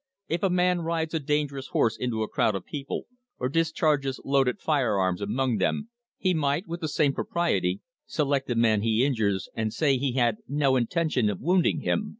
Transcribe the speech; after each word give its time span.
If 0.27 0.41
a 0.41 0.49
man 0.49 0.79
rides 0.81 1.13
a 1.13 1.19
dangerous 1.19 1.67
horse 1.67 1.95
into 1.95 2.23
a 2.23 2.27
crowd 2.27 2.55
of 2.55 2.65
people, 2.65 3.05
or 3.37 3.49
discharges 3.49 4.19
loaded 4.25 4.59
firearms 4.59 5.21
among 5.21 5.57
them, 5.59 5.91
he 6.17 6.33
might, 6.33 6.65
with 6.65 6.81
the 6.81 6.87
same 6.87 7.13
propriety, 7.13 7.81
select 8.07 8.47
the 8.47 8.55
man 8.55 8.81
he 8.81 9.05
injures 9.05 9.47
and 9.53 9.71
say 9.71 9.97
he 9.97 10.13
had 10.13 10.37
no 10.47 10.75
intention 10.75 11.29
of 11.29 11.39
wounding 11.39 11.81
him. 11.81 12.09